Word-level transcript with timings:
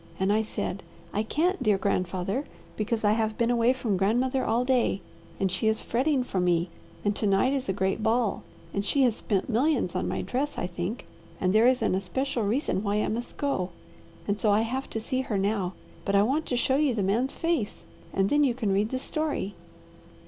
And 0.19 0.33
I 0.33 0.41
said, 0.41 0.81
'I 1.13 1.21
can't, 1.29 1.61
dear 1.61 1.77
grandfather, 1.77 2.45
because 2.75 3.03
I 3.03 3.11
have 3.11 3.37
been 3.37 3.51
away 3.51 3.71
from 3.71 3.97
grandmother 3.97 4.43
all 4.43 4.65
day, 4.65 4.99
and 5.39 5.51
she 5.51 5.67
is 5.67 5.83
fretting 5.83 6.23
for 6.23 6.39
me, 6.39 6.69
and 7.05 7.15
to 7.15 7.27
night 7.27 7.53
is 7.53 7.69
a 7.69 7.71
great 7.71 8.01
ball, 8.01 8.41
and 8.73 8.83
she 8.83 9.03
has 9.03 9.15
spent 9.17 9.47
millions 9.47 9.93
on 9.95 10.07
my 10.07 10.23
dress, 10.23 10.57
I 10.57 10.65
think, 10.65 11.05
and 11.39 11.53
there 11.53 11.67
is 11.67 11.83
an 11.83 11.93
especial 11.93 12.41
reason 12.41 12.81
why 12.81 12.95
I 13.03 13.09
must 13.09 13.37
go, 13.37 13.69
and 14.27 14.39
so 14.39 14.49
I 14.49 14.61
have 14.61 14.89
to 14.89 14.99
see 14.99 15.21
her 15.21 15.37
now; 15.37 15.73
but 16.03 16.15
I 16.15 16.23
want 16.23 16.47
to 16.47 16.57
show 16.57 16.77
you 16.77 16.95
the 16.95 17.03
man's 17.03 17.35
face, 17.35 17.83
and 18.11 18.31
then 18.31 18.43
you 18.43 18.55
can 18.55 18.71
read 18.71 18.89
the 18.89 18.97
story.' 18.97 19.53